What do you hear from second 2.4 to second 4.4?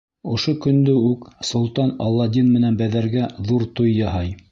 менән Бәҙәргә ҙур туй яһай.